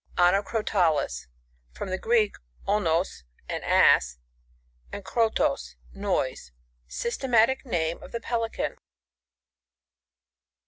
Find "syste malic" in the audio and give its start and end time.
6.89-7.67